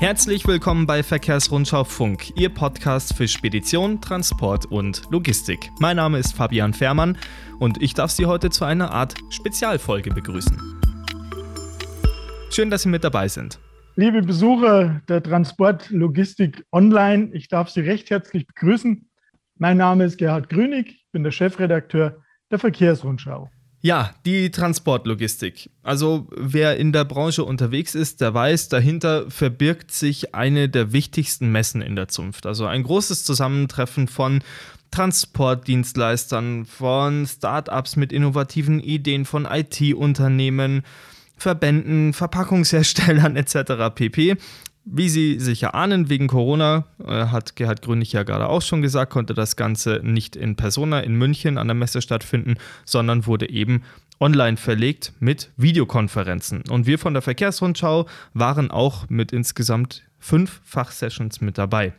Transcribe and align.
Herzlich 0.00 0.46
willkommen 0.46 0.86
bei 0.86 1.02
Verkehrsrundschau 1.02 1.82
Funk, 1.82 2.30
Ihr 2.36 2.50
Podcast 2.50 3.16
für 3.16 3.26
Spedition, 3.26 4.00
Transport 4.00 4.64
und 4.66 5.02
Logistik. 5.10 5.70
Mein 5.80 5.96
Name 5.96 6.18
ist 6.18 6.36
Fabian 6.36 6.72
Fährmann 6.72 7.18
und 7.58 7.82
ich 7.82 7.94
darf 7.94 8.12
Sie 8.12 8.26
heute 8.26 8.48
zu 8.50 8.64
einer 8.64 8.92
Art 8.92 9.16
Spezialfolge 9.30 10.14
begrüßen. 10.14 10.56
Schön, 12.50 12.70
dass 12.70 12.82
Sie 12.82 12.88
mit 12.88 13.02
dabei 13.02 13.26
sind. 13.26 13.58
Liebe 13.96 14.22
Besucher 14.22 15.02
der 15.08 15.20
Transport 15.20 15.90
Logistik 15.90 16.64
Online, 16.70 17.30
ich 17.32 17.48
darf 17.48 17.68
Sie 17.68 17.80
recht 17.80 18.08
herzlich 18.10 18.46
begrüßen. 18.46 19.10
Mein 19.56 19.78
Name 19.78 20.04
ist 20.04 20.16
Gerhard 20.16 20.48
Grünig, 20.48 20.90
ich 20.90 21.10
bin 21.10 21.24
der 21.24 21.32
Chefredakteur 21.32 22.22
der 22.52 22.60
Verkehrsrundschau. 22.60 23.50
Ja, 23.80 24.12
die 24.26 24.50
Transportlogistik. 24.50 25.70
Also 25.84 26.26
wer 26.36 26.78
in 26.78 26.92
der 26.92 27.04
Branche 27.04 27.44
unterwegs 27.44 27.94
ist, 27.94 28.20
der 28.20 28.34
weiß, 28.34 28.68
dahinter 28.68 29.30
verbirgt 29.30 29.92
sich 29.92 30.34
eine 30.34 30.68
der 30.68 30.92
wichtigsten 30.92 31.52
Messen 31.52 31.80
in 31.80 31.94
der 31.94 32.08
Zunft. 32.08 32.44
Also 32.44 32.66
ein 32.66 32.82
großes 32.82 33.24
Zusammentreffen 33.24 34.08
von 34.08 34.42
Transportdienstleistern, 34.90 36.64
von 36.64 37.26
Startups 37.26 37.94
mit 37.94 38.12
innovativen 38.12 38.80
Ideen, 38.80 39.24
von 39.24 39.46
IT-Unternehmen, 39.46 40.82
Verbänden, 41.36 42.14
Verpackungsherstellern 42.14 43.36
etc. 43.36 43.94
pp. 43.94 44.36
Wie 44.90 45.10
Sie 45.10 45.38
sicher 45.38 45.74
ahnen, 45.74 46.08
wegen 46.08 46.28
Corona, 46.28 46.86
äh, 47.04 47.26
hat 47.26 47.56
Gerhard 47.56 47.82
Grünig 47.82 48.12
ja 48.14 48.22
gerade 48.22 48.48
auch 48.48 48.62
schon 48.62 48.80
gesagt, 48.80 49.12
konnte 49.12 49.34
das 49.34 49.56
Ganze 49.56 50.00
nicht 50.02 50.34
in 50.34 50.56
Persona 50.56 51.00
in 51.00 51.14
München 51.14 51.58
an 51.58 51.68
der 51.68 51.74
Messe 51.74 52.00
stattfinden, 52.00 52.54
sondern 52.86 53.26
wurde 53.26 53.50
eben 53.50 53.82
online 54.18 54.56
verlegt 54.56 55.12
mit 55.20 55.50
Videokonferenzen. 55.58 56.62
Und 56.70 56.86
wir 56.86 56.98
von 56.98 57.12
der 57.12 57.22
Verkehrsrundschau 57.22 58.06
waren 58.32 58.70
auch 58.70 59.10
mit 59.10 59.30
insgesamt 59.30 60.04
fünf 60.18 60.62
Fachsessions 60.64 61.42
mit 61.42 61.58
dabei. 61.58 61.92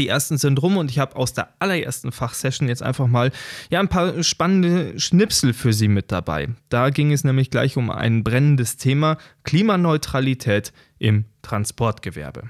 Die 0.00 0.08
ersten 0.08 0.38
sind 0.38 0.62
rum 0.62 0.78
und 0.78 0.90
ich 0.90 0.98
habe 0.98 1.14
aus 1.14 1.34
der 1.34 1.50
allerersten 1.58 2.10
Fachsession 2.10 2.68
jetzt 2.68 2.82
einfach 2.82 3.06
mal 3.06 3.32
ja, 3.68 3.80
ein 3.80 3.88
paar 3.88 4.22
spannende 4.22 4.98
Schnipsel 4.98 5.52
für 5.52 5.74
Sie 5.74 5.88
mit 5.88 6.10
dabei. 6.10 6.48
Da 6.70 6.88
ging 6.88 7.12
es 7.12 7.22
nämlich 7.22 7.50
gleich 7.50 7.76
um 7.76 7.90
ein 7.90 8.24
brennendes 8.24 8.78
Thema 8.78 9.18
Klimaneutralität 9.44 10.72
im 10.98 11.26
Transportgewerbe. 11.42 12.44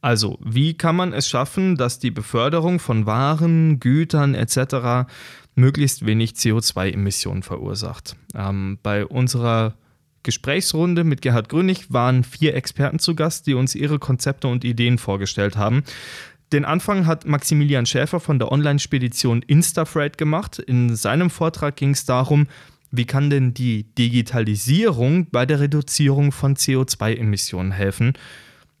Also, 0.00 0.40
wie 0.44 0.74
kann 0.74 0.96
man 0.96 1.12
es 1.12 1.28
schaffen, 1.28 1.76
dass 1.76 2.00
die 2.00 2.10
Beförderung 2.10 2.80
von 2.80 3.06
Waren, 3.06 3.78
Gütern 3.78 4.34
etc. 4.34 5.08
möglichst 5.54 6.04
wenig 6.04 6.32
CO2-Emissionen 6.32 7.44
verursacht? 7.44 8.16
Ähm, 8.34 8.80
bei 8.82 9.06
unserer 9.06 9.76
Gesprächsrunde 10.24 11.04
mit 11.04 11.22
Gerhard 11.22 11.48
Grünig 11.48 11.92
waren 11.92 12.24
vier 12.24 12.56
Experten 12.56 12.98
zu 12.98 13.14
Gast, 13.14 13.46
die 13.46 13.54
uns 13.54 13.76
ihre 13.76 14.00
Konzepte 14.00 14.48
und 14.48 14.64
Ideen 14.64 14.98
vorgestellt 14.98 15.56
haben. 15.56 15.84
Den 16.52 16.64
Anfang 16.64 17.06
hat 17.06 17.26
Maximilian 17.26 17.84
Schäfer 17.84 18.20
von 18.20 18.38
der 18.38 18.50
Online-Spedition 18.50 19.42
Instafreight 19.42 20.16
gemacht. 20.16 20.58
In 20.58 20.96
seinem 20.96 21.28
Vortrag 21.30 21.76
ging 21.76 21.90
es 21.90 22.06
darum, 22.06 22.46
wie 22.90 23.04
kann 23.04 23.28
denn 23.28 23.52
die 23.52 23.84
Digitalisierung 23.94 25.26
bei 25.30 25.44
der 25.44 25.60
Reduzierung 25.60 26.32
von 26.32 26.56
CO2-Emissionen 26.56 27.72
helfen? 27.72 28.14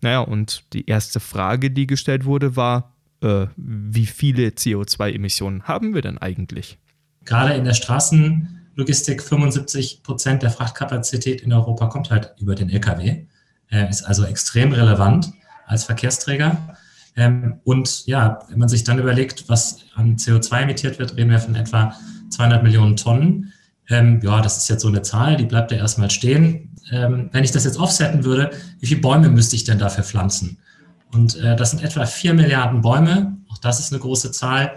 Naja, 0.00 0.20
und 0.20 0.64
die 0.72 0.86
erste 0.86 1.20
Frage, 1.20 1.70
die 1.70 1.86
gestellt 1.86 2.24
wurde, 2.24 2.56
war, 2.56 2.94
äh, 3.20 3.46
wie 3.56 4.06
viele 4.06 4.48
CO2-Emissionen 4.48 5.64
haben 5.64 5.94
wir 5.94 6.02
denn 6.02 6.18
eigentlich? 6.18 6.78
Gerade 7.24 7.52
in 7.54 7.64
der 7.64 7.74
Straßenlogistik 7.74 9.22
75 9.22 10.02
Prozent 10.02 10.42
der 10.42 10.50
Frachtkapazität 10.50 11.42
in 11.42 11.52
Europa 11.52 11.88
kommt 11.88 12.10
halt 12.10 12.32
über 12.38 12.54
den 12.54 12.70
Lkw. 12.70 13.26
Äh, 13.70 13.90
ist 13.90 14.04
also 14.04 14.24
extrem 14.24 14.72
relevant 14.72 15.30
als 15.66 15.84
Verkehrsträger. 15.84 16.76
Ähm, 17.18 17.60
und 17.64 18.06
ja, 18.06 18.38
wenn 18.48 18.60
man 18.60 18.68
sich 18.68 18.84
dann 18.84 19.00
überlegt, 19.00 19.48
was 19.48 19.78
an 19.96 20.16
CO2 20.16 20.62
emittiert 20.62 21.00
wird, 21.00 21.16
reden 21.16 21.30
wir 21.30 21.40
von 21.40 21.56
etwa 21.56 21.92
200 22.30 22.62
Millionen 22.62 22.96
Tonnen. 22.96 23.52
Ähm, 23.88 24.20
ja, 24.22 24.40
das 24.40 24.58
ist 24.58 24.68
jetzt 24.68 24.82
so 24.82 24.88
eine 24.88 25.02
Zahl, 25.02 25.36
die 25.36 25.44
bleibt 25.44 25.72
ja 25.72 25.78
erstmal 25.78 26.10
stehen. 26.10 26.76
Ähm, 26.92 27.28
wenn 27.32 27.42
ich 27.42 27.50
das 27.50 27.64
jetzt 27.64 27.76
offsetten 27.76 28.24
würde, 28.24 28.52
wie 28.78 28.86
viele 28.86 29.00
Bäume 29.00 29.30
müsste 29.30 29.56
ich 29.56 29.64
denn 29.64 29.80
dafür 29.80 30.04
pflanzen? 30.04 30.58
Und 31.12 31.36
äh, 31.36 31.56
das 31.56 31.72
sind 31.72 31.82
etwa 31.82 32.06
4 32.06 32.34
Milliarden 32.34 32.82
Bäume. 32.82 33.36
Auch 33.48 33.58
das 33.58 33.80
ist 33.80 33.92
eine 33.92 34.00
große 34.00 34.30
Zahl. 34.30 34.70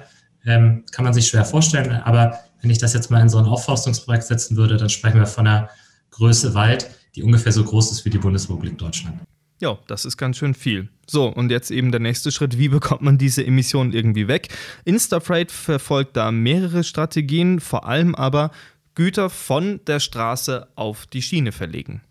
Ähm, 0.43 0.83
kann 0.91 1.05
man 1.05 1.13
sich 1.13 1.27
schwer 1.27 1.45
vorstellen. 1.45 1.91
Aber 1.91 2.39
wenn 2.61 2.71
ich 2.71 2.79
das 2.79 2.93
jetzt 2.93 3.11
mal 3.11 3.21
in 3.21 3.29
so 3.29 3.37
ein 3.37 3.45
Aufforstungsprojekt 3.45 4.23
setzen 4.23 4.57
würde, 4.57 4.77
dann 4.77 4.89
sprechen 4.89 5.19
wir 5.19 5.27
von 5.27 5.45
einer 5.45 5.69
Größe 6.09 6.55
Wald, 6.55 6.89
die 7.15 7.21
ungefähr 7.21 7.51
so 7.51 7.63
groß 7.63 7.91
ist 7.91 8.03
wie 8.03 8.09
die 8.09 8.17
Bundesrepublik 8.17 8.79
Deutschland. 8.79 9.21
Ja, 9.61 9.77
das 9.85 10.05
ist 10.05 10.17
ganz 10.17 10.37
schön 10.37 10.55
viel. 10.55 10.89
So, 11.07 11.27
und 11.27 11.51
jetzt 11.51 11.69
eben 11.69 11.91
der 11.91 11.99
nächste 11.99 12.31
Schritt, 12.31 12.57
wie 12.57 12.69
bekommt 12.69 13.03
man 13.03 13.19
diese 13.19 13.45
Emissionen 13.45 13.93
irgendwie 13.93 14.27
weg? 14.27 14.49
Instafreight 14.85 15.51
verfolgt 15.51 16.17
da 16.17 16.31
mehrere 16.31 16.83
Strategien, 16.83 17.59
vor 17.59 17.85
allem 17.85 18.15
aber 18.15 18.49
Güter 18.95 19.29
von 19.29 19.79
der 19.85 19.99
Straße 19.99 20.67
auf 20.75 21.05
die 21.05 21.21
Schiene 21.21 21.51
verlegen. 21.51 22.01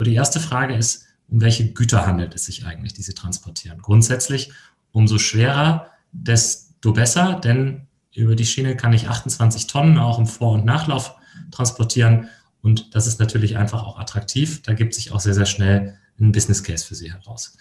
Die 0.00 0.14
erste 0.14 0.40
Frage 0.40 0.74
ist, 0.74 1.04
um 1.28 1.42
welche 1.42 1.72
Güter 1.72 2.06
handelt 2.06 2.34
es 2.34 2.46
sich 2.46 2.64
eigentlich, 2.64 2.94
die 2.94 3.02
sie 3.02 3.14
transportieren? 3.14 3.82
Grundsätzlich, 3.82 4.52
umso 4.90 5.18
schwerer, 5.18 5.90
desto 6.12 6.94
besser, 6.94 7.38
denn 7.38 7.86
über 8.14 8.34
die 8.34 8.46
Schiene 8.46 8.76
kann 8.76 8.94
ich 8.94 9.08
28 9.10 9.66
Tonnen 9.66 9.98
auch 9.98 10.18
im 10.18 10.26
Vor- 10.26 10.52
und 10.52 10.64
Nachlauf 10.64 11.14
transportieren 11.50 12.28
und 12.62 12.94
das 12.94 13.06
ist 13.06 13.20
natürlich 13.20 13.58
einfach 13.58 13.82
auch 13.82 13.98
attraktiv. 13.98 14.62
Da 14.62 14.72
gibt 14.72 14.94
sich 14.94 15.12
auch 15.12 15.20
sehr, 15.20 15.34
sehr 15.34 15.44
schnell 15.44 15.98
ein 16.20 16.32
Business 16.32 16.62
Case 16.62 16.84
für 16.84 16.94
Sie 16.94 17.12
heraus. 17.12 17.56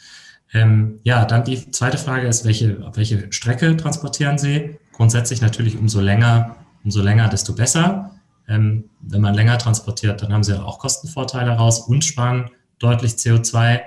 Ähm, 0.53 0.99
ja, 1.03 1.25
dann 1.25 1.43
die 1.43 1.71
zweite 1.71 1.97
Frage 1.97 2.27
ist, 2.27 2.45
welche, 2.45 2.85
auf 2.85 2.95
welche 2.97 3.31
Strecke 3.31 3.75
transportieren 3.75 4.37
Sie? 4.37 4.77
Grundsätzlich 4.91 5.41
natürlich 5.41 5.77
umso 5.77 5.99
länger, 5.99 6.55
umso 6.83 7.01
länger, 7.01 7.27
desto 7.29 7.53
besser. 7.53 8.11
Ähm, 8.47 8.85
wenn 9.01 9.21
man 9.21 9.33
länger 9.33 9.57
transportiert, 9.57 10.21
dann 10.21 10.31
haben 10.31 10.43
Sie 10.43 10.59
auch 10.59 10.79
Kostenvorteile 10.79 11.51
raus 11.51 11.79
und 11.79 12.03
sparen 12.05 12.51
deutlich 12.77 13.13
CO2 13.13 13.81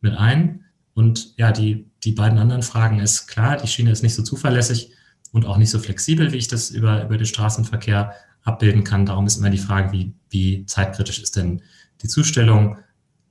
mit 0.00 0.16
ein. 0.16 0.64
Und 0.94 1.36
ja, 1.36 1.52
die, 1.52 1.86
die 2.02 2.12
beiden 2.12 2.38
anderen 2.38 2.62
Fragen 2.62 2.98
ist 2.98 3.28
klar, 3.28 3.56
die 3.56 3.68
Schiene 3.68 3.92
ist 3.92 4.02
nicht 4.02 4.14
so 4.14 4.22
zuverlässig 4.22 4.90
und 5.30 5.46
auch 5.46 5.56
nicht 5.56 5.70
so 5.70 5.78
flexibel, 5.78 6.32
wie 6.32 6.38
ich 6.38 6.48
das 6.48 6.70
über, 6.70 7.04
über 7.04 7.16
den 7.16 7.26
Straßenverkehr 7.26 8.14
abbilden 8.42 8.82
kann. 8.82 9.06
Darum 9.06 9.26
ist 9.26 9.36
immer 9.36 9.50
die 9.50 9.58
Frage, 9.58 9.92
wie, 9.92 10.14
wie 10.30 10.66
zeitkritisch 10.66 11.22
ist 11.22 11.36
denn 11.36 11.62
die 12.02 12.08
Zustellung? 12.08 12.78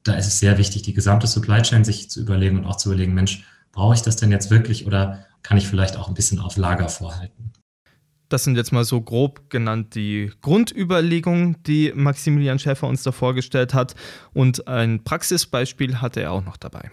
Da 0.08 0.14
ist 0.14 0.28
es 0.28 0.40
sehr 0.40 0.58
wichtig, 0.58 0.84
die 0.84 0.94
gesamte 0.94 1.28
Supply 1.28 1.62
Chain 1.62 1.84
sich 1.84 2.10
zu 2.10 2.22
überlegen 2.22 2.58
und 2.58 2.66
auch 2.66 2.78
zu 2.78 2.90
überlegen, 2.90 3.14
Mensch, 3.14 3.46
brauche 3.72 3.96
ich 3.96 4.02
das 4.02 4.16
denn 4.16 4.32
jetzt 4.32 4.50
wirklich 4.50 4.86
oder 4.88 5.26
kann 5.44 5.58
ich 5.58 5.68
vielleicht 5.68 5.98
auch 5.98 6.08
ein 6.08 6.14
bisschen 6.14 6.40
auf 6.40 6.58
Lager 6.58 6.90
vorhalten? 6.90 7.52
Das 8.30 8.44
sind 8.44 8.58
jetzt 8.58 8.74
mal 8.74 8.84
so 8.84 9.00
grob 9.00 9.50
genannt 9.50 9.96
die 9.96 10.32
Grundüberlegungen, 10.42 11.64
die 11.64 11.94
Maximilian 11.96 12.60
Schäfer 12.60 12.88
uns 12.88 13.04
da 13.04 13.14
vorgestellt 13.14 13.74
hat. 13.74 13.96
Und 14.34 14.68
ein 14.68 15.06
Praxisbeispiel 15.06 16.02
hatte 16.02 16.22
er 16.22 16.34
auch 16.34 16.44
noch 16.44 16.58
dabei. 16.58 16.92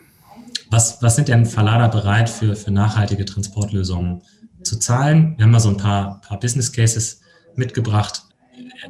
Was, 0.70 1.02
was 1.02 1.16
sind 1.16 1.28
denn 1.28 1.44
Verlader 1.44 1.88
bereit 1.88 2.30
für, 2.30 2.54
für 2.54 2.70
nachhaltige 2.70 3.24
Transportlösungen 3.24 4.22
zu 4.62 4.78
zahlen? 4.78 5.34
Wir 5.36 5.44
haben 5.44 5.50
mal 5.50 5.58
so 5.58 5.70
ein 5.70 5.76
paar, 5.76 6.20
paar 6.20 6.38
Business 6.38 6.70
Cases 6.70 7.20
mitgebracht 7.56 8.22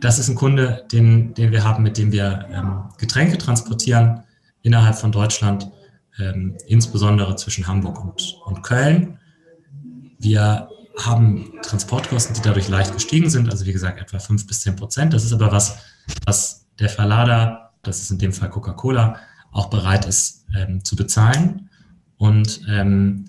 das 0.01 0.19
ist 0.19 0.29
ein 0.29 0.35
Kunde, 0.35 0.85
den, 0.93 1.35
den 1.35 1.53
wir 1.53 1.65
haben, 1.65 1.83
mit 1.83 1.99
dem 1.99 2.13
wir 2.13 2.47
ähm, 2.53 2.85
Getränke 2.99 3.39
transportieren 3.39 4.23
innerhalb 4.63 4.97
von 4.97 5.13
Deutschland, 5.13 5.71
ähm, 6.19 6.57
insbesondere 6.67 7.37
zwischen 7.37 7.67
Hamburg 7.67 8.03
und, 8.03 8.37
und 8.45 8.63
Köln. 8.63 9.19
Wir 10.19 10.69
haben 10.99 11.53
Transportkosten, 11.63 12.35
die 12.35 12.43
dadurch 12.43 12.69
leicht 12.69 12.93
gestiegen 12.93 13.29
sind, 13.29 13.51
also 13.51 13.67
wie 13.67 13.73
gesagt 13.73 14.01
etwa 14.01 14.19
5 14.19 14.47
bis 14.47 14.61
10 14.61 14.77
Prozent. 14.77 15.13
Das 15.13 15.25
ist 15.25 15.33
aber 15.33 15.51
was, 15.51 15.79
was 16.25 16.67
der 16.79 16.89
Verlader, 16.89 17.73
das 17.83 18.01
ist 18.01 18.11
in 18.11 18.19
dem 18.19 18.33
Fall 18.33 18.51
Coca-Cola, 18.51 19.17
auch 19.51 19.71
bereit 19.71 20.05
ist 20.07 20.47
ähm, 20.55 20.85
zu 20.85 20.97
bezahlen. 20.97 21.69
Und 22.17 22.63
ähm, 22.69 23.27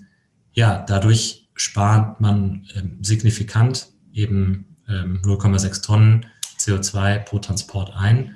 ja, 0.52 0.84
dadurch 0.86 1.48
spart 1.54 2.20
man 2.20 2.66
ähm, 2.74 2.98
signifikant 3.02 3.88
eben 4.12 4.75
0,6 4.88 5.64
ähm, 5.64 5.82
Tonnen 5.82 6.26
CO2 6.58 7.18
pro 7.20 7.38
Transport 7.38 7.92
ein. 7.96 8.34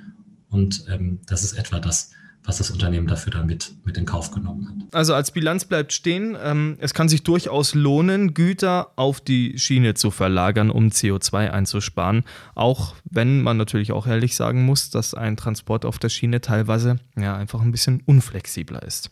Und 0.49 0.85
ähm, 0.89 1.19
das 1.27 1.43
ist 1.43 1.53
etwa 1.53 1.79
das, 1.79 2.11
was 2.43 2.57
das 2.57 2.71
Unternehmen 2.71 3.07
dafür 3.07 3.31
damit 3.31 3.73
mit 3.85 3.97
in 3.97 4.05
Kauf 4.05 4.31
genommen 4.31 4.67
hat. 4.67 4.95
Also 4.95 5.13
als 5.13 5.31
Bilanz 5.31 5.65
bleibt 5.65 5.93
stehen, 5.93 6.35
ähm, 6.43 6.77
es 6.79 6.93
kann 6.93 7.07
sich 7.07 7.23
durchaus 7.23 7.73
lohnen, 7.73 8.33
Güter 8.33 8.91
auf 8.95 9.21
die 9.21 9.57
Schiene 9.57 9.93
zu 9.93 10.11
verlagern, 10.11 10.69
um 10.69 10.89
CO2 10.89 11.51
einzusparen. 11.51 12.23
Auch 12.55 12.95
wenn 13.05 13.41
man 13.41 13.57
natürlich 13.57 13.91
auch 13.91 14.07
ehrlich 14.07 14.35
sagen 14.35 14.65
muss, 14.65 14.89
dass 14.89 15.13
ein 15.13 15.37
Transport 15.37 15.85
auf 15.85 15.99
der 15.99 16.09
Schiene 16.09 16.41
teilweise 16.41 16.97
ja, 17.17 17.35
einfach 17.35 17.61
ein 17.61 17.71
bisschen 17.71 18.01
unflexibler 18.05 18.83
ist. 18.83 19.09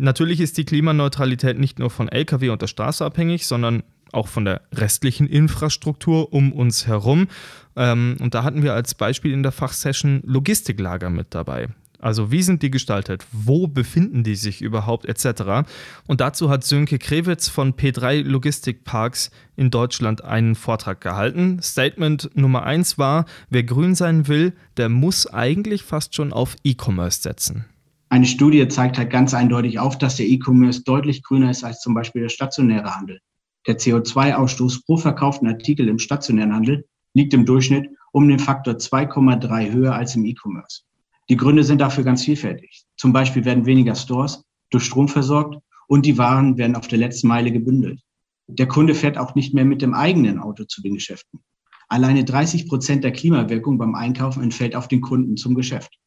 Natürlich 0.00 0.38
ist 0.40 0.56
die 0.56 0.64
Klimaneutralität 0.64 1.58
nicht 1.58 1.80
nur 1.80 1.90
von 1.90 2.08
Lkw 2.08 2.50
und 2.50 2.62
der 2.62 2.68
Straße 2.68 3.04
abhängig, 3.04 3.48
sondern 3.48 3.82
auch 4.12 4.28
von 4.28 4.44
der 4.44 4.62
restlichen 4.72 5.26
Infrastruktur 5.26 6.32
um 6.32 6.52
uns 6.52 6.86
herum. 6.86 7.26
Ähm, 7.74 8.16
und 8.20 8.32
da 8.32 8.44
hatten 8.44 8.62
wir 8.62 8.74
als 8.74 8.94
Beispiel 8.94 9.32
in 9.32 9.42
der 9.42 9.50
Fachsession 9.50 10.22
Logistiklager 10.24 11.10
mit 11.10 11.34
dabei. 11.34 11.68
Also 11.98 12.30
wie 12.30 12.44
sind 12.44 12.62
die 12.62 12.70
gestaltet? 12.70 13.26
Wo 13.32 13.66
befinden 13.66 14.22
die 14.22 14.36
sich 14.36 14.62
überhaupt 14.62 15.04
etc. 15.04 15.68
Und 16.06 16.20
dazu 16.20 16.48
hat 16.48 16.62
Sönke 16.62 17.00
Krewitz 17.00 17.48
von 17.48 17.74
P3 17.74 18.22
Logistikparks 18.22 19.32
in 19.56 19.72
Deutschland 19.72 20.22
einen 20.22 20.54
Vortrag 20.54 21.00
gehalten. 21.00 21.60
Statement 21.60 22.30
Nummer 22.34 22.62
1 22.62 22.98
war, 22.98 23.24
wer 23.50 23.64
grün 23.64 23.96
sein 23.96 24.28
will, 24.28 24.52
der 24.76 24.90
muss 24.90 25.26
eigentlich 25.26 25.82
fast 25.82 26.14
schon 26.14 26.32
auf 26.32 26.54
E-Commerce 26.62 27.20
setzen. 27.20 27.64
Eine 28.10 28.26
Studie 28.26 28.66
zeigt 28.68 28.96
halt 28.96 29.10
ganz 29.10 29.34
eindeutig 29.34 29.78
auf, 29.78 29.98
dass 29.98 30.16
der 30.16 30.26
E-Commerce 30.26 30.82
deutlich 30.82 31.22
grüner 31.22 31.50
ist 31.50 31.62
als 31.62 31.80
zum 31.80 31.94
Beispiel 31.94 32.22
der 32.22 32.30
stationäre 32.30 32.96
Handel. 32.96 33.20
Der 33.66 33.78
CO2-Ausstoß 33.78 34.86
pro 34.86 34.96
verkauften 34.96 35.46
Artikel 35.46 35.88
im 35.88 35.98
stationären 35.98 36.54
Handel 36.54 36.86
liegt 37.12 37.34
im 37.34 37.44
Durchschnitt 37.44 37.90
um 38.12 38.26
den 38.26 38.38
Faktor 38.38 38.74
2,3 38.74 39.72
höher 39.72 39.94
als 39.94 40.16
im 40.16 40.24
E-Commerce. 40.24 40.82
Die 41.28 41.36
Gründe 41.36 41.64
sind 41.64 41.80
dafür 41.82 42.04
ganz 42.04 42.24
vielfältig. 42.24 42.84
Zum 42.96 43.12
Beispiel 43.12 43.44
werden 43.44 43.66
weniger 43.66 43.94
Stores 43.94 44.42
durch 44.70 44.84
Strom 44.84 45.08
versorgt 45.08 45.58
und 45.86 46.06
die 46.06 46.16
Waren 46.16 46.56
werden 46.56 46.76
auf 46.76 46.88
der 46.88 46.98
letzten 46.98 47.28
Meile 47.28 47.52
gebündelt. 47.52 48.00
Der 48.46 48.66
Kunde 48.66 48.94
fährt 48.94 49.18
auch 49.18 49.34
nicht 49.34 49.52
mehr 49.52 49.66
mit 49.66 49.82
dem 49.82 49.92
eigenen 49.92 50.38
Auto 50.38 50.64
zu 50.64 50.80
den 50.80 50.94
Geschäften. 50.94 51.40
Alleine 51.88 52.24
30 52.24 52.68
Prozent 52.68 53.04
der 53.04 53.12
Klimawirkung 53.12 53.76
beim 53.76 53.94
Einkaufen 53.94 54.42
entfällt 54.42 54.74
auf 54.74 54.88
den 54.88 55.02
Kunden 55.02 55.36
zum 55.36 55.54
Geschäft. 55.54 55.98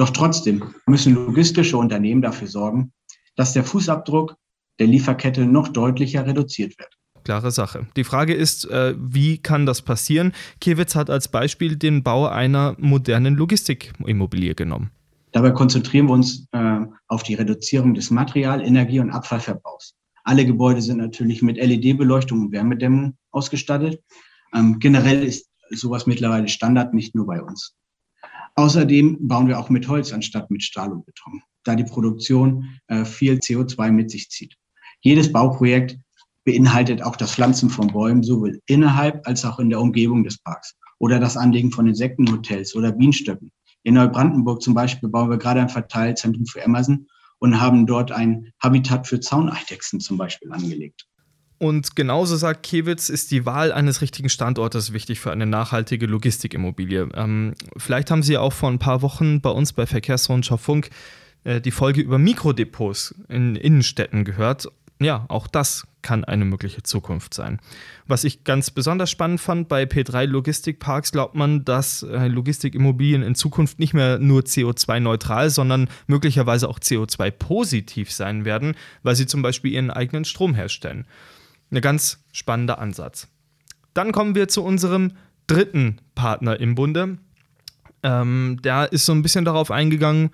Doch 0.00 0.08
trotzdem 0.08 0.62
müssen 0.86 1.14
logistische 1.14 1.76
Unternehmen 1.76 2.22
dafür 2.22 2.48
sorgen, 2.48 2.90
dass 3.36 3.52
der 3.52 3.64
Fußabdruck 3.64 4.34
der 4.78 4.86
Lieferkette 4.86 5.44
noch 5.44 5.68
deutlicher 5.68 6.26
reduziert 6.26 6.78
wird. 6.78 6.88
Klare 7.22 7.50
Sache. 7.50 7.86
Die 7.96 8.04
Frage 8.04 8.32
ist, 8.32 8.64
äh, 8.70 8.94
wie 8.96 9.36
kann 9.36 9.66
das 9.66 9.82
passieren? 9.82 10.32
Kiewitz 10.58 10.94
hat 10.94 11.10
als 11.10 11.28
Beispiel 11.28 11.76
den 11.76 12.02
Bau 12.02 12.26
einer 12.26 12.76
modernen 12.78 13.36
Logistikimmobilie 13.36 14.54
genommen. 14.54 14.90
Dabei 15.32 15.50
konzentrieren 15.50 16.06
wir 16.06 16.14
uns 16.14 16.46
äh, 16.52 16.80
auf 17.08 17.22
die 17.22 17.34
Reduzierung 17.34 17.92
des 17.92 18.10
Material-, 18.10 18.62
Energie- 18.62 19.00
und 19.00 19.10
Abfallverbrauchs. 19.10 19.96
Alle 20.24 20.46
Gebäude 20.46 20.80
sind 20.80 20.96
natürlich 20.96 21.42
mit 21.42 21.58
LED-Beleuchtung 21.58 22.40
und 22.40 22.52
Wärmedämmung 22.52 23.18
ausgestattet. 23.32 24.00
Ähm, 24.54 24.78
generell 24.78 25.24
ist 25.24 25.50
sowas 25.68 26.06
mittlerweile 26.06 26.48
Standard, 26.48 26.94
nicht 26.94 27.14
nur 27.14 27.26
bei 27.26 27.42
uns. 27.42 27.76
Außerdem 28.56 29.18
bauen 29.28 29.48
wir 29.48 29.58
auch 29.58 29.70
mit 29.70 29.88
Holz 29.88 30.12
anstatt 30.12 30.50
mit 30.50 30.62
Stahl 30.62 30.92
und 30.92 31.06
Beton, 31.06 31.42
da 31.64 31.74
die 31.74 31.84
Produktion 31.84 32.78
äh, 32.88 33.04
viel 33.04 33.34
CO2 33.34 33.90
mit 33.90 34.10
sich 34.10 34.28
zieht. 34.30 34.56
Jedes 35.00 35.32
Bauprojekt 35.32 35.98
beinhaltet 36.44 37.02
auch 37.02 37.16
das 37.16 37.34
Pflanzen 37.34 37.70
von 37.70 37.88
Bäumen 37.88 38.22
sowohl 38.22 38.60
innerhalb 38.66 39.26
als 39.26 39.44
auch 39.44 39.58
in 39.58 39.70
der 39.70 39.80
Umgebung 39.80 40.24
des 40.24 40.38
Parks 40.38 40.74
oder 40.98 41.18
das 41.18 41.36
Anlegen 41.36 41.70
von 41.70 41.86
Insektenhotels 41.86 42.74
oder 42.74 42.92
Bienenstöcken. 42.92 43.50
In 43.82 43.94
Neubrandenburg 43.94 44.60
zum 44.62 44.74
Beispiel 44.74 45.08
bauen 45.08 45.30
wir 45.30 45.38
gerade 45.38 45.60
ein 45.60 45.68
Verteilzentrum 45.68 46.46
für 46.46 46.64
Amazon 46.64 47.06
und 47.38 47.60
haben 47.60 47.86
dort 47.86 48.12
ein 48.12 48.52
Habitat 48.62 49.06
für 49.06 49.20
Zauneidechsen 49.20 50.00
zum 50.00 50.18
Beispiel 50.18 50.52
angelegt. 50.52 51.06
Und 51.60 51.94
genauso 51.94 52.36
sagt 52.36 52.62
Kewitz, 52.62 53.08
ist 53.10 53.30
die 53.30 53.44
Wahl 53.44 53.70
eines 53.70 54.00
richtigen 54.00 54.30
Standortes 54.30 54.92
wichtig 54.92 55.20
für 55.20 55.30
eine 55.30 55.46
nachhaltige 55.46 56.06
Logistikimmobilie. 56.06 57.10
Ähm, 57.14 57.54
vielleicht 57.76 58.10
haben 58.10 58.22
Sie 58.22 58.38
auch 58.38 58.52
vor 58.52 58.70
ein 58.70 58.78
paar 58.78 59.02
Wochen 59.02 59.40
bei 59.40 59.50
uns 59.50 59.72
bei 59.72 59.86
Verkehrsrundschau 59.86 60.56
Funk 60.56 60.90
äh, 61.44 61.60
die 61.60 61.70
Folge 61.70 62.00
über 62.00 62.18
Mikrodepots 62.18 63.14
in 63.28 63.56
Innenstädten 63.56 64.24
gehört 64.24 64.68
ja, 65.00 65.24
auch 65.28 65.46
das 65.46 65.86
kann 66.02 66.24
eine 66.24 66.44
mögliche 66.44 66.82
Zukunft 66.82 67.34
sein. 67.34 67.58
Was 68.06 68.24
ich 68.24 68.44
ganz 68.44 68.70
besonders 68.70 69.10
spannend 69.10 69.40
fand, 69.40 69.68
bei 69.68 69.84
P3 69.84 70.26
Logistikparks 70.26 71.12
glaubt 71.12 71.34
man, 71.34 71.64
dass 71.64 72.02
äh, 72.02 72.28
Logistikimmobilien 72.28 73.22
in 73.22 73.34
Zukunft 73.34 73.78
nicht 73.78 73.94
mehr 73.94 74.18
nur 74.18 74.42
CO2-neutral, 74.42 75.50
sondern 75.50 75.88
möglicherweise 76.06 76.68
auch 76.68 76.78
CO2-positiv 76.78 78.12
sein 78.12 78.44
werden, 78.44 78.74
weil 79.02 79.16
sie 79.16 79.26
zum 79.26 79.42
Beispiel 79.42 79.72
ihren 79.72 79.90
eigenen 79.90 80.24
Strom 80.24 80.54
herstellen. 80.54 81.06
Ein 81.70 81.80
ganz 81.80 82.18
spannender 82.32 82.78
Ansatz. 82.78 83.28
Dann 83.94 84.12
kommen 84.12 84.34
wir 84.34 84.48
zu 84.48 84.64
unserem 84.64 85.12
dritten 85.46 85.98
Partner 86.14 86.58
im 86.58 86.74
Bunde. 86.74 87.18
Ähm, 88.02 88.58
der 88.62 88.92
ist 88.92 89.06
so 89.06 89.12
ein 89.12 89.22
bisschen 89.22 89.44
darauf 89.44 89.70
eingegangen, 89.70 90.30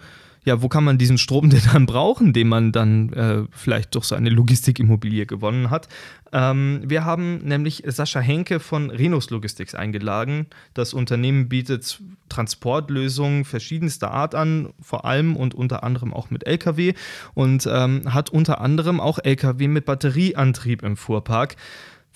ja, 0.46 0.62
wo 0.62 0.68
kann 0.68 0.84
man 0.84 0.96
diesen 0.96 1.18
Strom 1.18 1.50
denn 1.50 1.62
dann 1.72 1.84
brauchen, 1.84 2.32
den 2.32 2.48
man 2.48 2.72
dann 2.72 3.12
äh, 3.12 3.42
vielleicht 3.50 3.94
durch 3.94 4.06
so 4.06 4.14
eine 4.14 4.30
Logistikimmobilie 4.30 5.26
gewonnen 5.26 5.68
hat? 5.70 5.88
Ähm, 6.32 6.82
wir 6.84 7.04
haben 7.04 7.38
nämlich 7.38 7.82
Sascha 7.86 8.20
Henke 8.20 8.60
von 8.60 8.90
Renus 8.90 9.28
Logistics 9.30 9.74
eingeladen. 9.74 10.46
Das 10.72 10.94
Unternehmen 10.94 11.48
bietet 11.48 12.00
Transportlösungen 12.28 13.44
verschiedenster 13.44 14.12
Art 14.12 14.34
an, 14.34 14.72
vor 14.80 15.04
allem 15.04 15.36
und 15.36 15.54
unter 15.54 15.82
anderem 15.82 16.14
auch 16.14 16.30
mit 16.30 16.46
Lkw 16.46 16.94
und 17.34 17.68
ähm, 17.70 18.14
hat 18.14 18.30
unter 18.30 18.60
anderem 18.60 19.00
auch 19.00 19.18
Lkw 19.22 19.68
mit 19.68 19.84
Batterieantrieb 19.84 20.82
im 20.82 20.96
Fuhrpark. 20.96 21.56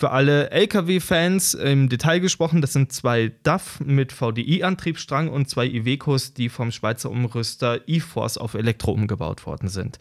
Für 0.00 0.12
alle 0.12 0.50
Lkw-Fans 0.50 1.52
im 1.52 1.91
Detail 1.91 2.20
gesprochen, 2.20 2.62
das 2.62 2.73
sind 2.73 2.91
zwei 2.91 3.32
DAF 3.43 3.81
mit 3.81 4.12
VDI-Antriebsstrang 4.12 5.29
und 5.29 5.50
zwei 5.50 5.67
Ivecos, 5.67 6.32
die 6.32 6.49
vom 6.49 6.73
Schweizer 6.73 7.11
Umrüster 7.11 7.87
eForce 7.87 8.38
auf 8.38 8.55
Elektro 8.55 8.93
umgebaut 8.93 9.44
worden 9.44 9.69
sind. 9.69 9.99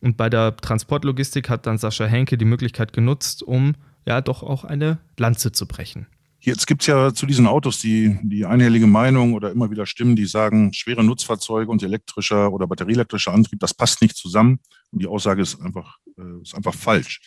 Und 0.00 0.16
bei 0.16 0.30
der 0.30 0.56
Transportlogistik 0.56 1.50
hat 1.50 1.66
dann 1.66 1.76
Sascha 1.76 2.06
Henke 2.06 2.38
die 2.38 2.46
Möglichkeit 2.46 2.94
genutzt, 2.94 3.42
um 3.42 3.74
ja 4.06 4.22
doch 4.22 4.42
auch 4.42 4.64
eine 4.64 5.00
Lanze 5.18 5.52
zu 5.52 5.66
brechen. 5.66 6.06
Jetzt 6.40 6.66
gibt 6.66 6.80
es 6.80 6.86
ja 6.86 7.12
zu 7.12 7.26
diesen 7.26 7.46
Autos 7.46 7.78
die, 7.78 8.18
die 8.22 8.46
einhellige 8.46 8.86
Meinung 8.86 9.34
oder 9.34 9.50
immer 9.50 9.70
wieder 9.70 9.84
Stimmen, 9.84 10.16
die 10.16 10.24
sagen, 10.24 10.72
schwere 10.72 11.04
Nutzfahrzeuge 11.04 11.70
und 11.70 11.82
elektrischer 11.82 12.50
oder 12.50 12.66
batterieelektrischer 12.66 13.34
Antrieb, 13.34 13.60
das 13.60 13.74
passt 13.74 14.00
nicht 14.00 14.16
zusammen. 14.16 14.60
Und 14.92 15.02
die 15.02 15.06
Aussage 15.06 15.42
ist 15.42 15.60
einfach, 15.60 15.98
äh, 16.16 16.40
ist 16.40 16.54
einfach 16.54 16.72
falsch. 16.72 17.20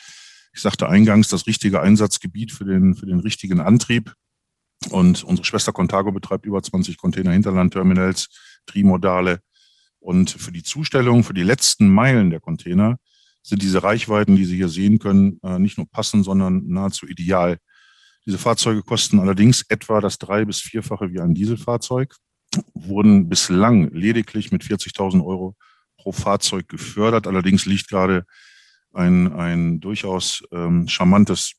Ich 0.54 0.62
sagte 0.62 0.90
eingangs, 0.90 1.28
das 1.28 1.48
richtige 1.48 1.82
Einsatzgebiet 1.82 2.52
für 2.52 2.66
den, 2.66 2.96
für 2.96 3.06
den 3.06 3.20
richtigen 3.20 3.60
Antrieb. 3.60 4.14
Und 4.90 5.24
unsere 5.24 5.46
Schwester 5.46 5.72
Contago 5.72 6.12
betreibt 6.12 6.46
über 6.46 6.62
20 6.62 6.98
Container-Hinterlandterminals, 6.98 8.30
Trimodale. 8.66 9.42
Und 10.00 10.32
für 10.32 10.52
die 10.52 10.64
Zustellung, 10.64 11.24
für 11.24 11.34
die 11.34 11.44
letzten 11.44 11.90
Meilen 11.90 12.30
der 12.30 12.40
Container 12.40 12.98
sind 13.44 13.62
diese 13.62 13.84
Reichweiten, 13.84 14.36
die 14.36 14.46
Sie 14.46 14.56
hier 14.56 14.70
sehen 14.70 15.00
können, 15.00 15.40
äh, 15.44 15.60
nicht 15.60 15.78
nur 15.78 15.90
passend, 15.90 16.26
sondern 16.26 16.68
nahezu 16.68 17.08
ideal. 17.08 17.58
Diese 18.26 18.38
Fahrzeuge 18.38 18.84
kosten 18.84 19.20
allerdings 19.20 19.66
etwa 19.70 20.02
das 20.02 20.18
drei- 20.18 20.46
bis 20.46 20.60
vierfache 20.60 21.12
wie 21.12 21.20
ein 21.20 21.34
Dieselfahrzeug, 21.34 22.16
wurden 22.74 23.30
bislang 23.30 23.92
lediglich 23.92 24.52
mit 24.52 24.64
40.000 24.64 25.26
Euro 25.26 25.56
pro 25.98 26.12
Fahrzeug 26.12 26.68
gefördert. 26.68 27.28
Allerdings 27.28 27.66
liegt 27.66 27.90
gerade 27.90 28.26
ein, 28.94 29.32
ein 29.34 29.80
durchaus 29.80 30.44
ähm, 30.52 30.88
charmantes 30.88 31.54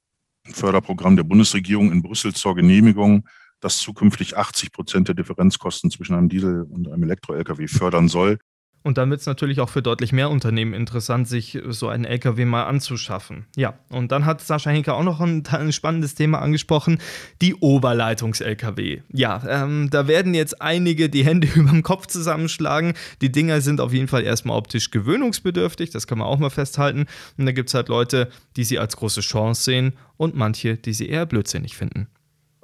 Förderprogramm 0.45 1.17
der 1.17 1.25
Bundesregierung 1.25 1.93
in 1.93 2.03
Brüssel 2.03 2.35
zur 2.35 2.55
Genehmigung, 2.55 3.29
das 3.61 3.79
zukünftig 3.79 4.37
80 4.37 4.73
Prozent 4.73 5.09
der 5.09 5.15
Differenzkosten 5.15 5.91
zwischen 5.91 6.15
einem 6.15 6.29
Diesel- 6.29 6.63
und 6.63 6.89
einem 6.89 7.03
Elektro-Lkw 7.03 7.69
fördern 7.69 8.09
soll. 8.09 8.39
Und 8.83 8.97
dann 8.97 9.11
wird 9.11 9.21
es 9.21 9.27
natürlich 9.27 9.61
auch 9.61 9.69
für 9.69 9.83
deutlich 9.83 10.13
mehr 10.13 10.31
Unternehmen 10.31 10.73
interessant, 10.73 11.29
sich 11.29 11.59
so 11.69 11.89
einen 11.89 12.05
LKW 12.05 12.47
mal 12.47 12.65
anzuschaffen. 12.65 13.45
Ja, 13.55 13.75
und 13.91 14.11
dann 14.11 14.25
hat 14.25 14.41
Sascha 14.41 14.71
Henke 14.71 14.95
auch 14.95 15.03
noch 15.03 15.21
ein, 15.21 15.45
ein 15.51 15.73
spannendes 15.73 16.15
Thema 16.15 16.41
angesprochen, 16.41 16.99
die 17.43 17.55
Oberleitungs-LKW. 17.55 19.03
Ja, 19.13 19.43
ähm, 19.47 19.89
da 19.91 20.09
werden 20.09 20.33
jetzt 20.33 20.63
einige 20.63 21.11
die 21.11 21.25
Hände 21.25 21.49
über 21.55 21.71
dem 21.71 21.83
Kopf 21.83 22.07
zusammenschlagen. 22.07 22.95
Die 23.21 23.31
Dinger 23.31 23.61
sind 23.61 23.81
auf 23.81 23.93
jeden 23.93 24.09
Fall 24.09 24.23
erstmal 24.23 24.57
optisch 24.57 24.91
gewöhnungsbedürftig, 24.91 25.91
das 25.91 26.07
kann 26.07 26.19
man 26.19 26.29
auch 26.29 26.39
mal 26.39 26.51
festhalten. 26.51 27.07
Und 27.37 27.47
da 27.47 27.53
gibt 27.53 27.69
es 27.69 27.75
halt 27.75 27.89
Leute, 27.89 28.31
die 28.57 28.65
sie 28.65 28.79
als 28.79 28.97
große 28.97 29.21
Chance 29.21 29.63
sehen 29.63 29.93
und 30.17 30.35
manche, 30.35 30.77
die 30.77 30.95
sie 30.95 31.09
eher 31.09 31.27
blödsinnig 31.27 31.77
finden. 31.77 32.09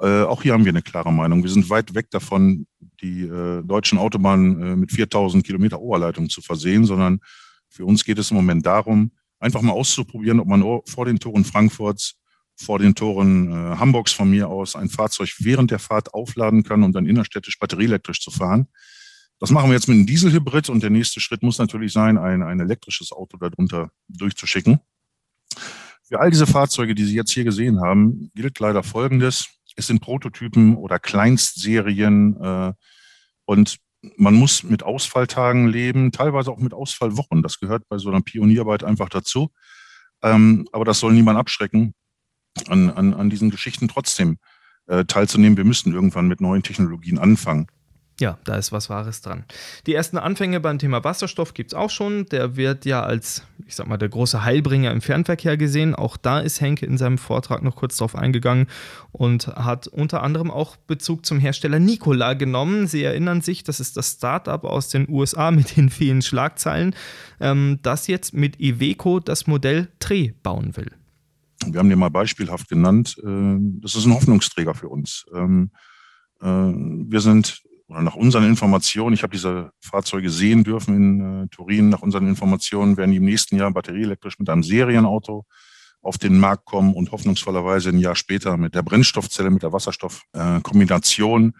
Äh, 0.01 0.23
auch 0.23 0.43
hier 0.43 0.53
haben 0.53 0.65
wir 0.65 0.73
eine 0.73 0.83
klare 0.83 1.13
Meinung. 1.13 1.43
Wir 1.43 1.51
sind 1.51 1.71
weit 1.71 1.95
weg 1.95 2.11
davon, 2.11 2.67
die 3.01 3.23
äh, 3.23 3.63
deutschen 3.63 3.99
Autobahnen 3.99 4.63
äh, 4.63 4.77
mit 4.77 4.93
4000 4.93 5.45
Kilometer 5.45 5.81
Oberleitung 5.81 6.29
zu 6.29 6.43
versehen, 6.43 6.85
sondern 6.85 7.21
für 7.69 7.85
uns 7.85 8.05
geht 8.05 8.19
es 8.19 8.31
im 8.31 8.37
Moment 8.37 8.65
darum, 8.67 9.13
einfach 9.39 9.63
mal 9.63 9.73
auszuprobieren, 9.73 10.41
ob 10.41 10.49
man 10.49 10.63
vor 10.87 11.05
den 11.07 11.19
Toren 11.19 11.45
Frankfurts, 11.45 12.17
vor 12.57 12.79
den 12.79 12.95
Toren 12.95 13.51
äh, 13.51 13.77
Hamburgs 13.77 14.13
von 14.13 14.31
mir 14.31 14.49
aus 14.49 14.77
ein 14.77 14.89
Fahrzeug 14.89 15.35
während 15.41 15.71
der 15.71 15.79
Fahrt 15.79 16.15
aufladen 16.15 16.63
kann, 16.63 16.83
um 16.83 16.93
dann 16.93 17.07
innerstädtisch 17.07 17.59
batterieelektrisch 17.59 18.21
zu 18.21 18.31
fahren. 18.31 18.69
Das 19.39 19.51
machen 19.51 19.69
wir 19.69 19.75
jetzt 19.75 19.89
mit 19.89 19.97
einem 19.97 20.07
Dieselhybrid 20.07 20.71
und 20.71 20.83
der 20.83 20.91
nächste 20.91 21.21
Schritt 21.21 21.43
muss 21.43 21.59
natürlich 21.59 21.93
sein, 21.93 22.17
ein, 22.17 22.43
ein 22.43 22.61
elektrisches 22.61 23.13
Auto 23.13 23.37
darunter 23.37 23.91
durchzuschicken. 24.09 24.81
Für 26.09 26.21
all 26.21 26.31
diese 26.31 26.47
Fahrzeuge, 26.47 26.95
die 26.95 27.05
Sie 27.05 27.15
jetzt 27.15 27.33
hier 27.33 27.45
gesehen 27.45 27.81
haben, 27.81 28.31
gilt 28.35 28.59
leider 28.61 28.83
Folgendes. 28.83 29.47
Es 29.77 29.87
sind 29.87 30.01
Prototypen 30.01 30.77
oder 30.77 30.99
Kleinstserien 30.99 32.41
äh, 32.41 32.73
und 33.45 33.79
man 34.17 34.35
muss 34.35 34.63
mit 34.63 34.83
Ausfalltagen 34.83 35.69
leben, 35.69 36.13
teilweise 36.13 36.51
auch 36.51 36.59
mit 36.59 36.75
Ausfallwochen. 36.75 37.43
Das 37.43 37.59
gehört 37.59 37.89
bei 37.89 37.99
so 37.99 38.09
einer 38.09 38.21
Pionierarbeit 38.23 38.85
einfach 38.85 39.09
dazu. 39.09 39.51
Ähm, 40.23 40.69
aber 40.73 40.85
das 40.85 41.01
soll 41.01 41.13
niemand 41.13 41.39
abschrecken, 41.39 41.95
an, 42.69 42.91
an, 42.91 43.15
an 43.15 43.31
diesen 43.31 43.51
Geschichten 43.51 43.89
trotzdem 43.89 44.39
äh, 44.87 45.05
teilzunehmen. 45.05 45.57
Wir 45.57 45.65
müssen 45.65 45.93
irgendwann 45.93 46.29
mit 46.29 46.41
neuen 46.41 46.63
Technologien 46.63 47.19
anfangen. 47.19 47.67
Ja, 48.19 48.39
da 48.45 48.57
ist 48.57 48.73
was 48.73 48.89
Wahres 48.89 49.21
dran. 49.21 49.45
Die 49.87 49.93
ersten 49.93 50.17
Anfänge 50.17 50.59
beim 50.61 50.79
Thema 50.79 51.05
Wasserstoff 51.05 51.53
gibt 51.53 51.73
es 51.73 51.75
auch 51.75 51.91
schon. 51.91 52.25
Der 52.27 52.57
wird 52.57 52.87
ja 52.87 53.03
als, 53.03 53.43
ich 53.67 53.75
sag 53.75 53.89
mal, 53.89 53.99
der 53.99 54.09
große 54.09 54.43
Heilbringer 54.43 54.91
im 54.91 55.03
Fernverkehr 55.03 55.59
gesehen. 55.59 55.95
Auch 55.95 56.17
da 56.17 56.41
ist 56.41 56.63
Henke 56.63 56.87
in 56.87 56.97
seinem 56.97 57.19
Vortrag 57.19 57.63
noch 57.63 57.77
kurz 57.77 57.99
drauf 57.99 58.17
eingegangen 58.17 58.69
und 59.13 59.49
hat 59.49 59.87
unter 59.87 60.23
anderem 60.23 60.51
auch 60.51 60.77
Bezug 60.77 61.27
zum 61.27 61.39
Hersteller 61.39 61.79
Nikola 61.79 62.33
genommen. 62.33 62.87
Sie 62.87 63.05
erinnern 63.05 63.43
sich, 63.43 63.65
das 63.65 63.81
ist 63.81 63.99
das 63.99 64.13
Startup 64.13 64.65
aus 64.65 64.89
den 64.89 65.07
USA 65.11 65.51
mit 65.51 65.77
den 65.77 65.91
vielen 65.91 66.23
Schlagzeilen, 66.23 66.95
ähm, 67.39 67.81
das 67.83 68.07
jetzt 68.07 68.33
mit 68.33 68.59
Iveco 68.59 69.21
das 69.21 69.47
Modell 69.47 69.89
Tre 69.99 70.33
bauen 70.43 70.75
will. 70.79 70.91
Wir 71.67 71.81
haben 71.81 71.91
den 71.91 71.99
mal 71.99 72.09
beispielhaft 72.09 72.71
genannt. 72.71 73.17
Äh, 73.23 73.59
das 73.83 73.95
ist 73.95 74.07
ein 74.07 74.15
Hoffnungsträger 74.15 74.73
für 74.73 74.89
uns. 74.89 75.27
Ähm, 75.35 75.71
äh, 76.41 76.47
wir 76.47 77.21
sind 77.21 77.63
oder 77.89 78.03
nach 78.03 78.17
unseren 78.17 78.45
Informationen, 78.45 79.15
ich 79.15 79.23
habe 79.23 79.33
diese 79.33 79.71
Fahrzeuge 79.81 80.31
sehen 80.31 80.65
dürfen 80.65 80.97
in 80.97 81.45
äh, 81.45 81.49
Turin, 81.49 81.89
nach 81.89 82.03
unseren 82.03 82.27
Informationen 82.27 82.97
werden 82.97 83.13
die 83.13 83.19
im 83.19 83.25
nächsten 83.25 83.57
Jahr 83.57 83.71
batterieelektrisch 83.71 84.39
mit 84.39 84.49
einem 84.49 84.63
Serienauto 84.63 85.45
auf 86.03 86.19
den 86.19 86.39
Markt 86.39 86.65
kommen 86.65 86.95
und 86.95 87.13
hoffnungsvollerweise 87.13 87.91
ein 87.91 87.99
Jahr 87.99 88.17
später 88.17 88.57
mit 88.57 88.75
der 88.75 88.83
Brennstoffzelle, 88.83 89.51
mit 89.51 89.63
der 89.63 89.73
Wasserstoffkombination. 89.73 91.55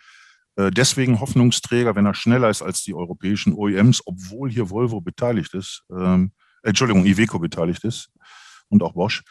Äh, 0.57 0.71
deswegen 0.71 1.21
Hoffnungsträger, 1.21 1.95
wenn 1.95 2.07
er 2.07 2.15
schneller 2.15 2.51
ist 2.51 2.63
als 2.63 2.83
die 2.83 2.95
europäischen 2.95 3.53
OEMs, 3.53 4.03
obwohl 4.05 4.51
hier 4.51 4.71
Volvo 4.71 5.01
beteiligt 5.01 5.55
ist, 5.55 5.85
ähm, 5.91 6.33
Entschuldigung, 6.63 7.07
Iveco 7.07 7.39
beteiligt 7.39 7.85
ist 7.85 8.11
und 8.69 8.83
auch 8.83 8.95
Bosch 8.95 9.23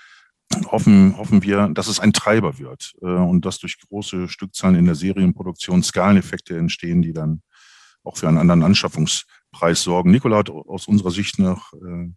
hoffen, 0.71 1.17
hoffen 1.17 1.43
wir, 1.43 1.69
dass 1.69 1.87
es 1.87 1.99
ein 1.99 2.13
Treiber 2.13 2.57
wird 2.59 2.93
äh, 3.01 3.05
und 3.05 3.45
dass 3.45 3.59
durch 3.59 3.79
große 3.79 4.27
Stückzahlen 4.27 4.75
in 4.75 4.85
der 4.85 4.95
Serienproduktion 4.95 5.83
Skaleneffekte 5.83 6.57
entstehen, 6.57 7.01
die 7.01 7.13
dann 7.13 7.41
auch 8.03 8.17
für 8.17 8.27
einen 8.27 8.37
anderen 8.37 8.63
Anschaffungspreis 8.63 9.81
sorgen. 9.81 10.11
Nikola 10.11 10.37
hat 10.37 10.49
aus 10.49 10.87
unserer 10.87 11.11
Sicht 11.11 11.39
noch, 11.39 11.73
äh, 11.73 12.11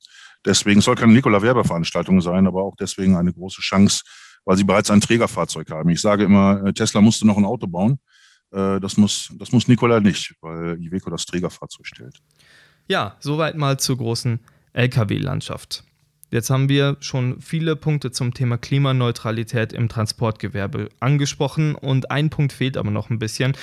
deswegen 0.44 0.80
soll 0.80 0.94
keine 0.94 1.12
Nikola-Werbeveranstaltung 1.12 2.20
sein, 2.20 2.46
aber 2.46 2.62
auch 2.62 2.76
deswegen 2.76 3.16
eine 3.16 3.32
große 3.32 3.60
Chance, 3.60 4.02
weil 4.44 4.56
sie 4.56 4.64
bereits 4.64 4.90
ein 4.90 5.00
Trägerfahrzeug 5.00 5.70
haben. 5.70 5.88
Ich 5.90 6.00
sage 6.00 6.24
immer, 6.24 6.64
äh, 6.64 6.72
Tesla 6.72 7.00
musste 7.00 7.26
noch 7.26 7.36
ein 7.36 7.44
Auto 7.44 7.66
bauen. 7.66 7.98
Äh, 8.50 8.80
das, 8.80 8.96
muss, 8.96 9.32
das 9.38 9.52
muss 9.52 9.68
Nikola 9.68 10.00
nicht, 10.00 10.34
weil 10.40 10.80
Iveco 10.80 11.10
das 11.10 11.26
Trägerfahrzeug 11.26 11.86
stellt. 11.86 12.20
Ja, 12.86 13.16
soweit 13.20 13.56
mal 13.56 13.78
zur 13.78 13.98
großen 13.98 14.40
Lkw-Landschaft. 14.72 15.84
Jetzt 16.30 16.50
haben 16.50 16.68
wir 16.68 16.96
schon 17.00 17.40
viele 17.40 17.74
Punkte 17.74 18.10
zum 18.10 18.34
Thema 18.34 18.58
Klimaneutralität 18.58 19.72
im 19.72 19.88
Transportgewerbe 19.88 20.90
angesprochen 21.00 21.74
und 21.74 22.10
ein 22.10 22.28
Punkt 22.28 22.52
fehlt 22.52 22.76
aber 22.76 22.90
noch 22.90 23.08
ein 23.08 23.18
bisschen. 23.18 23.56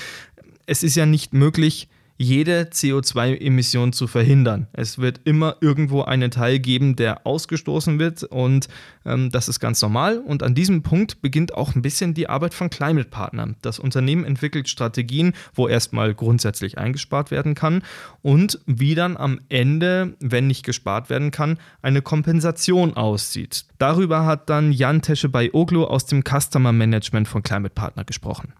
Es 0.66 0.82
ist 0.82 0.96
ja 0.96 1.06
nicht 1.06 1.34
möglich, 1.34 1.88
jede 2.18 2.70
CO2-Emission 2.72 3.92
zu 3.92 4.08
verhindern. 4.08 4.68
Es 4.74 5.00
wird 5.00 5.22
immer 5.26 5.58
irgendwo 5.60 6.04
einen 6.04 6.32
Teil 6.32 6.60
geben, 6.60 6.96
der 6.96 7.28
ausgestoßen 7.28 8.00
wird 8.00 8.24
und 8.24 8.68
ähm, 9.06 9.30
das 9.32 9.50
ist 9.50 9.60
ganz 9.60 9.82
normal. 9.82 10.20
Und 10.20 10.42
an 10.42 10.56
diesem 10.56 10.82
Punkt 10.82 11.22
beginnt 11.22 11.54
auch 11.54 11.76
ein 11.76 11.82
bisschen 11.82 12.14
die 12.14 12.30
Arbeit 12.30 12.54
von 12.54 12.70
Climate 12.70 13.10
Partner. 13.10 13.54
Das 13.62 13.80
Unternehmen 13.80 14.24
entwickelt 14.24 14.70
Strategien, 14.70 15.34
wo 15.54 15.68
erstmal 15.68 16.14
grundsätzlich 16.14 16.78
eingespart 16.78 17.32
werden 17.32 17.54
kann 17.54 17.84
und 18.22 18.60
wie 18.66 18.96
dann 18.96 19.18
am 19.18 19.40
Ende, 19.50 20.16
wenn 20.20 20.48
nicht 20.48 20.64
gespart 20.64 21.10
werden 21.10 21.32
kann, 21.32 21.58
eine 21.82 22.02
Kompensation 22.02 22.96
aussieht. 22.96 23.66
Darüber 23.78 24.26
hat 24.26 24.50
dann 24.50 24.72
Jan 24.72 25.02
Tesche 25.02 25.28
bei 25.28 25.54
Oglo 25.54 25.84
aus 25.86 26.06
dem 26.06 26.24
Customer 26.24 26.72
Management 26.72 27.28
von 27.28 27.44
Climate 27.44 27.74
Partner 27.74 28.06
gesprochen. 28.06 28.54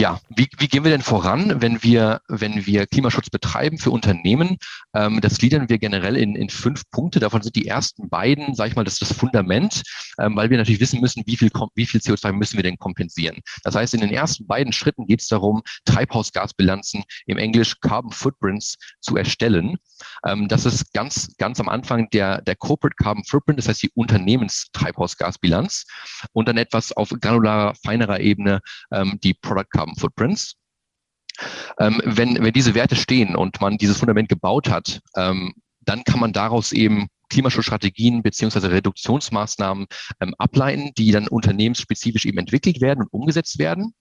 Ja, 0.00 0.18
wie, 0.30 0.48
wie 0.56 0.66
gehen 0.66 0.82
wir 0.82 0.90
denn 0.90 1.02
voran, 1.02 1.60
wenn 1.60 1.82
wir, 1.82 2.22
wenn 2.26 2.64
wir 2.64 2.86
Klimaschutz 2.86 3.28
betreiben 3.28 3.76
für 3.76 3.90
Unternehmen? 3.90 4.56
Ähm, 4.94 5.20
das 5.20 5.36
gliedern 5.36 5.68
wir 5.68 5.76
generell 5.76 6.16
in, 6.16 6.36
in 6.36 6.48
fünf 6.48 6.88
Punkte. 6.90 7.20
Davon 7.20 7.42
sind 7.42 7.54
die 7.54 7.66
ersten 7.66 8.08
beiden, 8.08 8.54
sage 8.54 8.70
ich 8.70 8.76
mal, 8.76 8.84
das 8.84 8.94
ist 8.94 9.02
das 9.02 9.12
Fundament, 9.12 9.82
ähm, 10.18 10.36
weil 10.36 10.48
wir 10.48 10.56
natürlich 10.56 10.80
wissen 10.80 11.02
müssen, 11.02 11.22
wie 11.26 11.36
viel, 11.36 11.50
wie 11.74 11.84
viel 11.84 12.00
CO2 12.00 12.32
müssen 12.32 12.56
wir 12.56 12.62
denn 12.62 12.78
kompensieren. 12.78 13.40
Das 13.62 13.74
heißt, 13.74 13.92
in 13.92 14.00
den 14.00 14.10
ersten 14.10 14.46
beiden 14.46 14.72
Schritten 14.72 15.06
geht 15.06 15.20
es 15.20 15.28
darum, 15.28 15.60
Treibhausgasbilanzen 15.84 17.04
im 17.26 17.36
Englisch 17.36 17.78
Carbon 17.80 18.12
Footprints 18.12 18.78
zu 19.02 19.18
erstellen. 19.18 19.76
Ähm, 20.24 20.48
das 20.48 20.64
ist 20.64 20.94
ganz, 20.94 21.36
ganz 21.36 21.60
am 21.60 21.68
Anfang 21.68 22.08
der, 22.08 22.40
der 22.40 22.56
Corporate 22.56 22.96
Carbon 22.96 23.24
Footprint, 23.24 23.58
das 23.58 23.68
heißt 23.68 23.82
die 23.82 23.90
Unternehmenstreibhausgasbilanz 23.92 25.84
und 26.32 26.48
dann 26.48 26.56
etwas 26.56 26.90
auf 26.92 27.10
granularer, 27.10 27.74
feinerer 27.84 28.20
Ebene 28.20 28.62
ähm, 28.92 29.18
die 29.22 29.34
Product 29.34 29.68
Carbon 29.70 29.89
Footprints. 29.96 30.54
Ähm, 31.78 32.00
wenn, 32.04 32.42
wenn 32.42 32.52
diese 32.52 32.74
Werte 32.74 32.96
stehen 32.96 33.34
und 33.34 33.60
man 33.60 33.78
dieses 33.78 33.98
Fundament 33.98 34.28
gebaut 34.28 34.68
hat, 34.68 35.00
ähm, 35.16 35.54
dann 35.80 36.04
kann 36.04 36.20
man 36.20 36.32
daraus 36.32 36.72
eben 36.72 37.08
Klimaschutzstrategien 37.30 38.22
beziehungsweise 38.22 38.70
Reduktionsmaßnahmen 38.70 39.86
ähm, 40.20 40.34
ableiten, 40.36 40.90
die 40.98 41.12
dann 41.12 41.28
unternehmensspezifisch 41.28 42.26
eben 42.26 42.38
entwickelt 42.38 42.80
werden 42.80 43.02
und 43.02 43.12
umgesetzt 43.12 43.58
werden. 43.58 43.94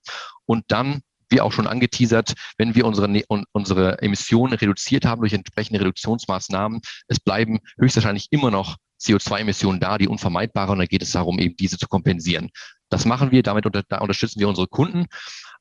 Und 0.45 0.65
dann, 0.67 1.01
wie 1.29 1.41
auch 1.41 1.53
schon 1.53 1.67
angeteasert, 1.67 2.33
wenn 2.57 2.75
wir 2.75 2.85
unsere, 2.85 3.07
ne-, 3.07 3.25
unsere 3.53 4.01
Emissionen 4.01 4.53
reduziert 4.53 5.05
haben 5.05 5.21
durch 5.21 5.33
entsprechende 5.33 5.79
Reduktionsmaßnahmen, 5.79 6.81
es 7.07 7.19
bleiben 7.19 7.59
höchstwahrscheinlich 7.79 8.27
immer 8.31 8.51
noch 8.51 8.77
CO2-Emissionen 9.01 9.79
da, 9.79 9.97
die 9.97 10.07
unvermeidbare, 10.07 10.73
und 10.73 10.79
dann 10.79 10.87
geht 10.87 11.03
es 11.03 11.11
darum, 11.11 11.39
eben 11.39 11.55
diese 11.55 11.77
zu 11.77 11.87
kompensieren. 11.87 12.49
Das 12.89 13.05
machen 13.05 13.31
wir, 13.31 13.43
damit 13.43 13.65
unter, 13.65 13.83
da 13.87 13.99
unterstützen 13.99 14.39
wir 14.39 14.49
unsere 14.49 14.67
Kunden. 14.67 15.05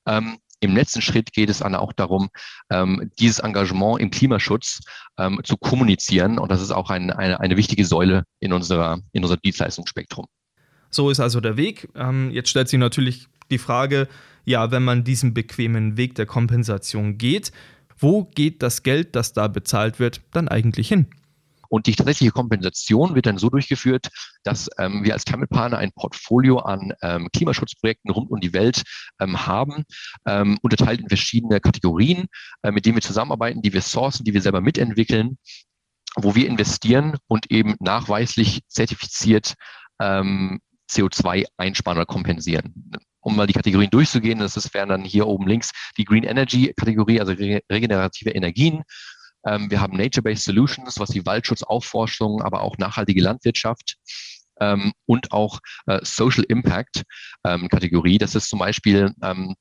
Ähm, 0.09 0.39
Im 0.61 0.75
letzten 0.75 1.03
Schritt 1.03 1.33
geht 1.33 1.51
es 1.51 1.59
dann 1.59 1.77
auch 1.77 1.93
darum, 1.93 2.31
ähm, 2.71 3.13
dieses 3.21 3.39
Engagement 3.39 4.01
im 4.01 4.11
Klimaschutz 4.11 4.81
ähm, 5.19 5.41
zu 5.45 5.57
kommunizieren. 5.57 6.39
Und 6.39 6.51
das 6.51 6.61
ist 6.61 6.73
auch 6.73 6.91
ein, 6.91 7.13
eine, 7.13 7.39
eine 7.39 7.57
wichtige 7.57 7.85
Säule 7.85 8.25
in, 8.41 8.53
unserer, 8.53 8.99
in 9.13 9.23
unserem 9.23 9.41
Dienstleistungsspektrum. 9.45 10.27
So 10.91 11.11
ist 11.11 11.21
also 11.21 11.41
der 11.41 11.57
Weg. 11.57 11.89
Ähm, 11.95 12.31
jetzt 12.33 12.49
stellt 12.49 12.69
sich 12.69 12.81
natürlich 12.81 13.29
die 13.51 13.59
Frage, 13.59 14.09
ja, 14.45 14.71
wenn 14.71 14.83
man 14.83 15.05
diesen 15.05 15.35
bequemen 15.35 15.97
Weg 15.97 16.15
der 16.15 16.27
Kompensation 16.27 17.19
geht, 17.19 17.53
wo 17.99 18.25
geht 18.25 18.63
das 18.63 18.83
Geld, 18.83 19.15
das 19.15 19.33
da 19.33 19.49
bezahlt 19.49 19.99
wird, 19.99 20.23
dann 20.33 20.49
eigentlich 20.49 20.89
hin? 20.89 21.07
Und 21.69 21.87
die 21.87 21.95
tatsächliche 21.95 22.33
Kompensation 22.33 23.15
wird 23.15 23.27
dann 23.27 23.39
so 23.39 23.51
durchgeführt, 23.51 24.09
dass 24.43 24.69
ähm, 24.79 25.05
wir 25.05 25.13
als 25.13 25.25
Climate 25.25 25.49
ein 25.77 25.93
Portfolio 25.93 26.59
an 26.59 26.93
ähm, 27.03 27.29
Klimaschutzprojekten 27.33 28.11
rund 28.11 28.31
um 28.31 28.41
die 28.41 28.53
Welt 28.53 28.83
ähm, 29.21 29.47
haben, 29.47 29.85
ähm, 30.27 30.59
unterteilt 30.63 31.01
in 31.01 31.09
verschiedene 31.09 31.61
Kategorien, 31.61 32.27
äh, 32.63 32.71
mit 32.71 32.87
denen 32.87 32.97
wir 32.97 33.03
zusammenarbeiten, 33.03 33.63
die 33.63 33.73
wir 33.73 33.83
sourcen, 33.83 34.25
die 34.25 34.35
wir 34.35 34.43
selber 34.43 34.61
mitentwickeln, 34.61 35.39
wo 36.17 36.35
wir 36.35 36.47
investieren 36.47 37.17
und 37.27 37.51
eben 37.51 37.77
nachweislich 37.81 38.61
zertifiziert 38.69 39.55
ähm, 40.01 40.61
CO2 40.91 41.45
einsparen 41.57 41.99
oder 41.99 42.07
kompensieren. 42.07 42.93
Um 43.21 43.37
mal 43.37 43.47
die 43.47 43.53
Kategorien 43.53 43.91
durchzugehen, 43.91 44.39
das 44.39 44.73
wären 44.73 44.89
dann 44.89 45.05
hier 45.05 45.27
oben 45.27 45.47
links 45.47 45.71
die 45.97 46.05
Green 46.05 46.25
Energy 46.25 46.73
Kategorie, 46.75 47.21
also 47.21 47.33
regenerative 47.33 48.31
Energien, 48.31 48.85
wir 49.45 49.81
haben 49.81 49.97
Nature-Based 49.97 50.45
Solutions, 50.45 50.99
was 50.99 51.11
die 51.11 51.25
Waldschutzaufforschung, 51.25 52.43
aber 52.43 52.61
auch 52.63 52.77
nachhaltige 52.77 53.23
Landwirtschaft 53.23 53.97
ähm, 54.61 54.93
und 55.07 55.33
auch 55.33 55.61
äh, 55.87 56.01
Social 56.03 56.45
Impact 56.49 57.03
ähm, 57.45 57.69
Kategorie. 57.69 58.19
Das 58.19 58.35
ist 58.35 58.49
zum 58.49 58.59
Beispiel 58.59 59.15
ähm, 59.23 59.55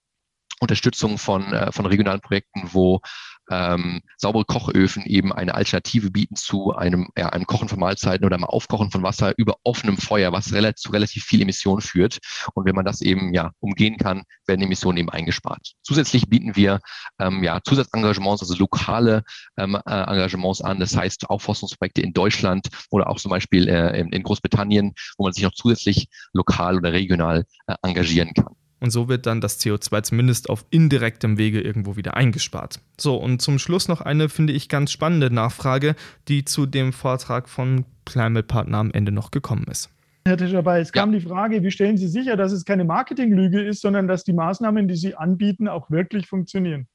Unterstützung 0.59 1.17
von, 1.17 1.53
äh, 1.53 1.71
von 1.71 1.85
regionalen 1.85 2.21
Projekten, 2.21 2.69
wo 2.71 3.01
ähm, 3.49 4.01
saubere 4.17 4.45
Kochöfen 4.45 5.05
eben 5.05 5.31
eine 5.31 5.55
Alternative 5.55 6.11
bieten 6.11 6.35
zu 6.35 6.73
einem, 6.73 7.09
ja, 7.17 7.29
einem 7.29 7.45
Kochen 7.45 7.69
von 7.69 7.79
Mahlzeiten 7.79 8.25
oder 8.25 8.35
einem 8.35 8.43
Aufkochen 8.43 8.91
von 8.91 9.03
Wasser 9.03 9.33
über 9.37 9.55
offenem 9.63 9.97
Feuer, 9.97 10.31
was 10.31 10.53
relativ, 10.53 10.77
zu 10.77 10.91
relativ 10.91 11.23
viel 11.23 11.41
Emissionen 11.41 11.81
führt. 11.81 12.19
Und 12.53 12.65
wenn 12.65 12.75
man 12.75 12.85
das 12.85 13.01
eben 13.01 13.33
ja 13.33 13.51
umgehen 13.59 13.97
kann, 13.97 14.23
werden 14.45 14.61
Emissionen 14.61 14.97
eben 14.97 15.09
eingespart. 15.09 15.73
Zusätzlich 15.81 16.27
bieten 16.29 16.55
wir 16.55 16.79
ähm, 17.19 17.43
ja, 17.43 17.61
Zusatzengagements, 17.63 18.41
also 18.41 18.55
lokale 18.55 19.23
ähm, 19.57 19.75
äh, 19.75 19.79
Engagements 19.91 20.61
an. 20.61 20.79
Das 20.79 20.95
heißt 20.95 21.29
Aufforstungsprojekte 21.29 22.01
in 22.01 22.13
Deutschland 22.13 22.67
oder 22.89 23.09
auch 23.09 23.17
zum 23.17 23.29
Beispiel 23.29 23.67
äh, 23.67 23.99
in, 23.99 24.09
in 24.09 24.23
Großbritannien, 24.23 24.93
wo 25.17 25.23
man 25.23 25.33
sich 25.33 25.43
noch 25.43 25.53
zusätzlich 25.53 26.07
lokal 26.33 26.77
oder 26.77 26.91
regional 26.91 27.45
äh, 27.67 27.75
engagieren 27.81 28.33
kann. 28.33 28.55
Und 28.79 28.91
so 28.91 29.09
wird 29.09 29.25
dann 29.25 29.41
das 29.41 29.59
CO2 29.59 30.03
zumindest 30.03 30.49
auf 30.49 30.65
indirektem 30.69 31.37
Wege 31.37 31.61
irgendwo 31.61 31.95
wieder 31.95 32.15
eingespart. 32.15 32.79
So, 32.99 33.15
und 33.15 33.41
zum 33.41 33.57
Schluss 33.57 33.87
noch 33.87 34.01
eine, 34.01 34.29
finde 34.29 34.53
ich, 34.53 34.69
ganz 34.69 34.91
spannende 34.91 35.31
Nachfrage, 35.31 35.95
die 36.27 36.45
zu 36.45 36.65
dem 36.65 36.93
Vortrag 36.93 37.49
von 37.49 37.85
Climate 38.05 38.45
Partner 38.45 38.77
am 38.77 38.91
Ende 38.91 39.11
noch 39.11 39.31
gekommen 39.31 39.65
ist. 39.69 39.89
Herr 40.27 40.37
Tischabei, 40.37 40.81
es 40.81 40.91
kam 40.91 41.13
ja. 41.13 41.19
die 41.19 41.25
Frage, 41.25 41.63
wie 41.63 41.71
stellen 41.71 41.97
Sie 41.97 42.07
sicher, 42.07 42.35
dass 42.35 42.51
es 42.51 42.65
keine 42.65 42.83
Marketinglüge 42.83 43.61
ist, 43.61 43.81
sondern 43.81 44.07
dass 44.07 44.25
die 44.25 44.33
Maßnahmen, 44.33 44.87
die 44.87 44.95
Sie 44.95 45.15
anbieten, 45.15 45.67
auch 45.67 45.89
wirklich 45.89 46.27
funktionieren? 46.27 46.87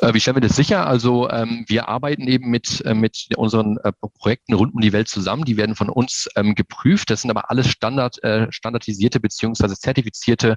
Äh, 0.00 0.12
wie 0.12 0.20
stellen 0.20 0.36
wir 0.36 0.40
das 0.40 0.56
sicher? 0.56 0.86
Also 0.86 1.30
ähm, 1.30 1.64
wir 1.68 1.88
arbeiten 1.88 2.26
eben 2.26 2.50
mit, 2.50 2.84
äh, 2.84 2.94
mit 2.94 3.28
unseren 3.36 3.76
äh, 3.78 3.92
Projekten 4.18 4.54
rund 4.54 4.74
um 4.74 4.80
die 4.80 4.92
Welt 4.92 5.08
zusammen. 5.08 5.44
Die 5.44 5.56
werden 5.56 5.76
von 5.76 5.88
uns 5.88 6.28
ähm, 6.34 6.56
geprüft. 6.56 7.10
Das 7.10 7.22
sind 7.22 7.30
aber 7.30 7.48
alles 7.50 7.68
Standard, 7.68 8.22
äh, 8.24 8.50
standardisierte 8.50 9.20
beziehungsweise 9.20 9.78
zertifizierte 9.78 10.56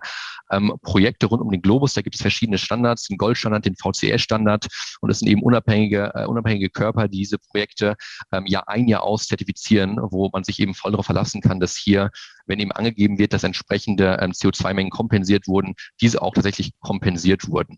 ähm, 0.51 0.73
Projekte 0.81 1.27
rund 1.27 1.43
um 1.43 1.51
den 1.51 1.61
Globus. 1.61 1.93
Da 1.93 2.01
gibt 2.01 2.15
es 2.15 2.21
verschiedene 2.21 2.57
Standards, 2.57 3.07
den 3.07 3.17
Goldstandard, 3.17 3.65
den 3.65 3.75
VCS-Standard 3.75 4.67
und 5.01 5.11
es 5.11 5.19
sind 5.19 5.27
eben 5.27 5.43
unabhängige, 5.43 6.11
äh, 6.15 6.25
unabhängige 6.25 6.69
Körper, 6.71 7.07
die 7.07 7.17
diese 7.19 7.37
Projekte 7.37 7.95
ähm, 8.31 8.47
Jahr 8.47 8.67
ein, 8.67 8.87
Jahr 8.87 9.03
aus 9.03 9.27
zertifizieren, 9.27 9.99
wo 10.01 10.29
man 10.33 10.43
sich 10.43 10.59
eben 10.59 10.73
voll 10.73 10.91
darauf 10.91 11.05
verlassen 11.05 11.41
kann, 11.41 11.59
dass 11.59 11.75
hier, 11.75 12.09
wenn 12.47 12.59
eben 12.59 12.71
angegeben 12.71 13.19
wird, 13.19 13.33
dass 13.33 13.43
entsprechende 13.43 14.17
ähm, 14.19 14.31
CO2-Mengen 14.31 14.89
kompensiert 14.89 15.47
wurden, 15.47 15.75
diese 16.01 16.23
auch 16.23 16.33
tatsächlich 16.33 16.71
kompensiert 16.79 17.47
wurden. 17.47 17.77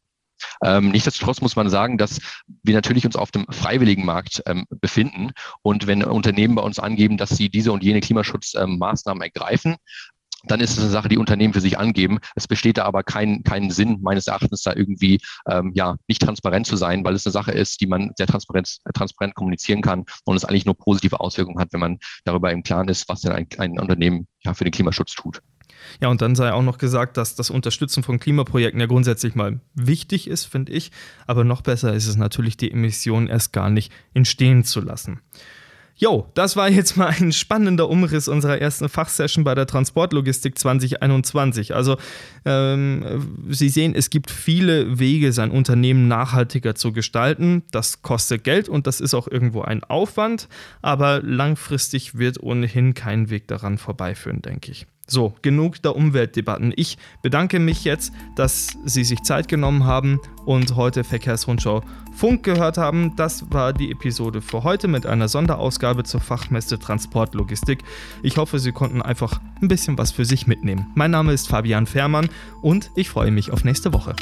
Ähm, 0.63 0.89
nichtsdestotrotz 0.89 1.41
muss 1.41 1.55
man 1.55 1.69
sagen, 1.69 1.97
dass 1.97 2.19
wir 2.63 2.73
natürlich 2.73 3.05
uns 3.05 3.15
auf 3.15 3.31
dem 3.31 3.45
freiwilligen 3.49 4.05
Markt 4.05 4.41
ähm, 4.45 4.65
befinden. 4.69 5.31
Und 5.61 5.87
wenn 5.87 6.03
Unternehmen 6.03 6.55
bei 6.55 6.61
uns 6.61 6.79
angeben, 6.79 7.17
dass 7.17 7.29
sie 7.29 7.49
diese 7.49 7.71
und 7.71 7.83
jene 7.83 8.01
Klimaschutzmaßnahmen 8.01 9.21
ähm, 9.21 9.25
ergreifen, 9.33 9.77
dann 10.43 10.59
ist 10.59 10.71
es 10.71 10.79
eine 10.79 10.89
Sache, 10.89 11.09
die 11.09 11.17
Unternehmen 11.17 11.53
für 11.53 11.61
sich 11.61 11.77
angeben. 11.77 12.19
Es 12.35 12.47
besteht 12.47 12.77
da 12.77 12.85
aber 12.85 13.03
kein, 13.03 13.43
keinen 13.43 13.71
Sinn, 13.71 13.99
meines 14.01 14.27
Erachtens, 14.27 14.63
da 14.63 14.73
irgendwie 14.73 15.19
ähm, 15.47 15.71
ja 15.75 15.97
nicht 16.07 16.21
transparent 16.21 16.65
zu 16.65 16.77
sein, 16.77 17.03
weil 17.03 17.15
es 17.15 17.25
eine 17.25 17.33
Sache 17.33 17.51
ist, 17.51 17.81
die 17.81 17.87
man 17.87 18.11
sehr 18.17 18.27
transparent, 18.27 18.77
transparent 18.93 19.35
kommunizieren 19.35 19.81
kann 19.81 20.05
und 20.25 20.35
es 20.35 20.45
eigentlich 20.45 20.65
nur 20.65 20.77
positive 20.77 21.19
Auswirkungen 21.19 21.59
hat, 21.59 21.73
wenn 21.73 21.79
man 21.79 21.99
darüber 22.23 22.51
im 22.51 22.63
Klaren 22.63 22.87
ist, 22.87 23.09
was 23.09 23.21
denn 23.21 23.33
ein, 23.33 23.47
ein 23.57 23.79
Unternehmen 23.79 24.27
ja 24.43 24.53
für 24.53 24.63
den 24.63 24.71
Klimaschutz 24.71 25.13
tut. 25.13 25.41
Ja, 26.01 26.09
und 26.09 26.21
dann 26.21 26.35
sei 26.35 26.51
auch 26.51 26.61
noch 26.61 26.77
gesagt, 26.77 27.17
dass 27.17 27.35
das 27.35 27.49
Unterstützen 27.49 28.03
von 28.03 28.19
Klimaprojekten 28.19 28.79
ja 28.79 28.87
grundsätzlich 28.87 29.35
mal 29.35 29.59
wichtig 29.75 30.27
ist, 30.27 30.45
finde 30.45 30.71
ich. 30.71 30.91
Aber 31.27 31.43
noch 31.43 31.61
besser 31.61 31.93
ist 31.93 32.07
es 32.07 32.15
natürlich, 32.15 32.57
die 32.57 32.71
Emissionen 32.71 33.27
erst 33.27 33.53
gar 33.53 33.69
nicht 33.69 33.91
entstehen 34.13 34.63
zu 34.63 34.81
lassen. 34.81 35.19
Jo, 35.99 36.31
das 36.33 36.55
war 36.55 36.69
jetzt 36.69 36.95
mal 36.95 37.07
ein 37.07 37.33
spannender 37.33 37.89
Umriss 37.89 38.29
unserer 38.29 38.57
ersten 38.57 38.87
Fachsession 38.87 39.43
bei 39.43 39.53
der 39.53 39.67
Transportlogistik 39.67 40.57
2021. 40.57 41.75
Also 41.75 41.97
ähm, 42.45 43.45
Sie 43.49 43.67
sehen, 43.67 43.93
es 43.93 44.09
gibt 44.09 44.31
viele 44.31 44.97
Wege, 44.97 45.33
sein 45.33 45.51
Unternehmen 45.51 46.07
nachhaltiger 46.07 46.73
zu 46.73 46.93
gestalten. 46.93 47.63
Das 47.71 48.01
kostet 48.01 48.45
Geld 48.45 48.69
und 48.69 48.87
das 48.87 49.01
ist 49.01 49.13
auch 49.13 49.27
irgendwo 49.27 49.61
ein 49.61 49.83
Aufwand, 49.83 50.47
aber 50.81 51.21
langfristig 51.21 52.17
wird 52.17 52.41
ohnehin 52.41 52.93
kein 52.93 53.29
Weg 53.29 53.49
daran 53.49 53.77
vorbeiführen, 53.77 54.41
denke 54.41 54.71
ich. 54.71 54.87
So, 55.09 55.33
genug 55.41 55.81
der 55.81 55.95
Umweltdebatten. 55.95 56.71
Ich 56.75 56.99
bedanke 57.23 57.59
mich 57.59 57.83
jetzt, 57.83 58.13
dass 58.35 58.77
Sie 58.85 59.03
sich 59.03 59.23
Zeit 59.23 59.47
genommen 59.47 59.85
haben 59.85 60.19
und 60.45 60.75
heute 60.75 61.03
Verkehrsrundschau 61.03 61.81
Funk 62.15 62.43
gehört 62.43 62.77
haben. 62.77 63.15
Das 63.15 63.51
war 63.51 63.73
die 63.73 63.91
Episode 63.91 64.41
für 64.41 64.63
heute 64.63 64.87
mit 64.87 65.07
einer 65.07 65.27
Sonderausgabe 65.27 66.03
zur 66.03 66.21
Fachmesse 66.21 66.77
Transportlogistik. 66.77 67.79
Ich 68.21 68.37
hoffe, 68.37 68.59
Sie 68.59 68.71
konnten 68.71 69.01
einfach 69.01 69.41
ein 69.61 69.67
bisschen 69.67 69.97
was 69.97 70.11
für 70.11 70.25
sich 70.25 70.45
mitnehmen. 70.45 70.85
Mein 70.93 71.09
Name 71.09 71.33
ist 71.33 71.47
Fabian 71.47 71.87
Fährmann 71.87 72.29
und 72.61 72.91
ich 72.95 73.09
freue 73.09 73.31
mich 73.31 73.51
auf 73.51 73.63
nächste 73.63 73.93
Woche. 73.93 74.15